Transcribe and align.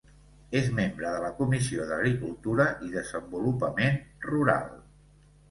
És 0.59 0.69
membre 0.77 1.11
de 1.15 1.19
la 1.23 1.29
Comissió 1.41 1.85
d'Agricultura 1.89 2.67
i 2.87 2.91
Desenvolupament 2.97 4.01
Rural. 4.33 4.69